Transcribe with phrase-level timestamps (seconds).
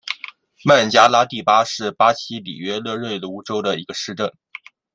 [0.65, 4.33] 曼加拉蒂巴是巴西里约热内卢州的一个市镇。